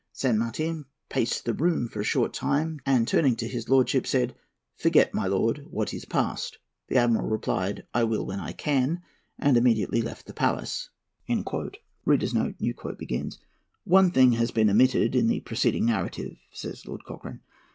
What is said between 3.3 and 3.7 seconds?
to his